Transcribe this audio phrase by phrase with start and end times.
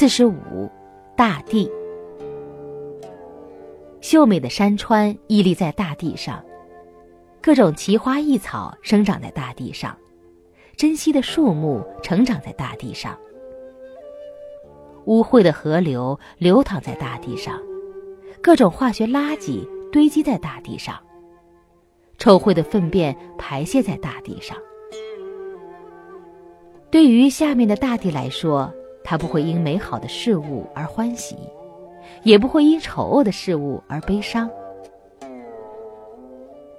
[0.00, 0.66] 四十五，
[1.14, 1.70] 大地。
[4.00, 6.42] 秀美的山川屹立在大地上，
[7.42, 9.94] 各种奇花异草生长在大地上，
[10.74, 13.14] 珍稀的树木成长在大地上，
[15.04, 17.60] 污秽的河流流淌在大地上，
[18.40, 20.98] 各种化学垃圾堆积在大地上，
[22.16, 24.56] 臭秽的粪便排泄在大地上。
[26.90, 28.72] 对于下面的大地来说，
[29.10, 31.36] 他不会因美好的事物而欢喜。
[32.22, 34.48] 也不会因丑恶的事物而悲伤。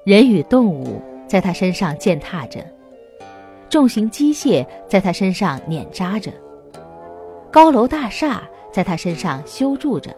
[0.05, 2.65] 人与动物在他身上践踏着，
[3.69, 6.31] 重型机械在他身上碾扎着，
[7.51, 10.15] 高楼大厦在他身上修筑着。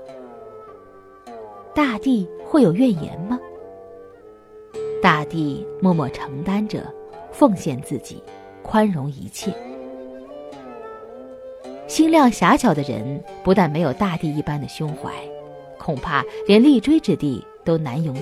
[1.73, 3.39] 大地会有怨言吗？
[5.01, 6.83] 大地默默承担着，
[7.31, 8.21] 奉献自己，
[8.61, 9.51] 宽容一切。
[11.87, 15.11] 心量狭小的人，不但没有大地一般的胸怀，
[15.77, 18.21] 恐怕连立锥之地都难拥有。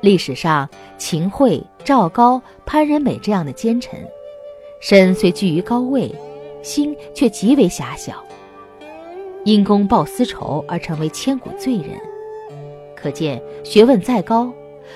[0.00, 4.00] 历史上，秦桧、赵高、潘仁美这样的奸臣，
[4.80, 6.12] 身虽居于高位，
[6.62, 8.24] 心却极为狭小，
[9.44, 11.90] 因公报私仇而成为千古罪人。
[12.96, 14.52] 可见，学问再高，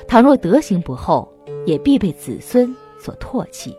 [0.08, 1.28] 倘若德行不厚，
[1.66, 3.76] 也必被子孙所唾弃。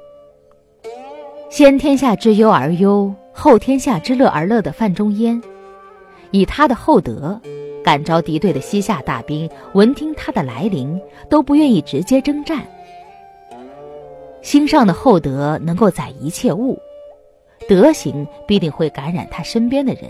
[1.50, 5.42] 先天下之忧而忧，后天下之乐而乐的范仲淹，
[6.32, 7.40] 以他的厚德，
[7.82, 12.68] 感召敌对的西夏大兵，闻听他的来临，都不愿意直接征战。
[14.42, 16.78] 心上的厚德能够载一切物，
[17.68, 20.04] 德行必定会感染他身边的人。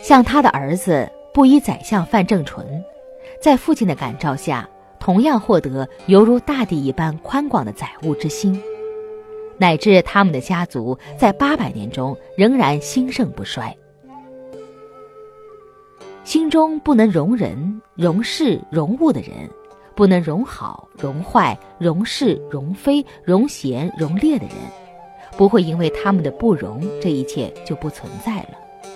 [0.00, 2.82] 像他的儿子布衣宰相范正淳，
[3.38, 4.66] 在父亲的感召下，
[4.98, 8.60] 同样获得犹如大地一般宽广的载物之心。
[9.58, 13.74] 乃至他们的家族在八百年中仍然兴盛不衰。
[16.24, 19.48] 心中不能容人、容事、容物的人，
[19.94, 24.56] 不能容好、容坏、容是、容非、容贤、容劣的人，
[25.36, 28.50] 不会因为他们的不容，这一切就不存在了。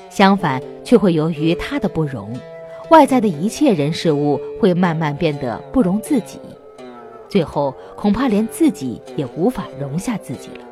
[0.09, 2.33] 相反，却会由于他的不容，
[2.91, 6.41] 外在的一切人事物会慢慢变得不容自己。
[7.29, 10.65] 最后恐怕连自己也无法容下自己了。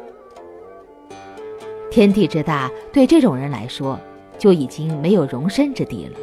[1.90, 3.98] 天地之大，对这种人来说
[4.38, 6.18] 就已经没有容身之地了。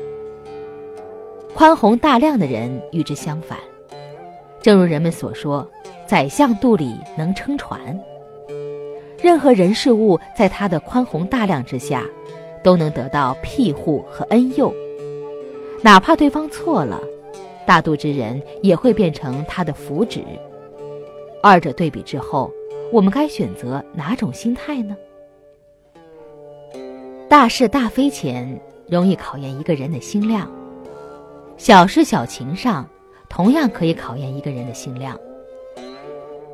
[1.54, 3.58] 宽宏大量的人与之相反，
[4.62, 5.70] 正如人们所说
[6.08, 7.98] ：“宰相肚里能撑船。”
[9.22, 12.04] 任何人事物在他的宽宏大量之下，
[12.64, 14.74] 都能得到庇护和恩佑，
[15.82, 17.00] 哪怕对方错了。
[17.66, 20.22] 大度之人也会变成他的福祉。
[21.42, 22.52] 二者对比之后，
[22.92, 24.96] 我们该选择哪种心态呢？
[27.30, 30.50] 大是大非前容易考验一个人的心量，
[31.58, 32.88] 小事小情上
[33.28, 35.20] 同样可以考验一个人的心量。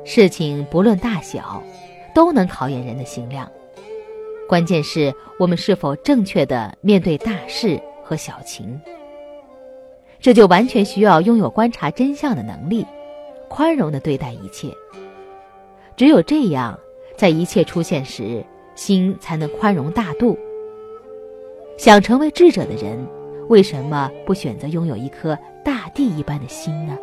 [0.04, 1.62] 事情不论大小，
[2.14, 3.50] 都能考验人的心量。
[4.48, 8.80] 关键是我们是否正确的面对大事和小情。
[10.20, 12.86] 这就完全需要拥有观察真相的能力，
[13.48, 14.68] 宽容的对待一切。
[15.96, 16.78] 只有这样，
[17.16, 18.44] 在一切出现时，
[18.74, 20.38] 心才能宽容大度。
[21.78, 22.98] 想成为智者的人，
[23.48, 26.96] 为什么不选择拥有一颗大地一般的心呢？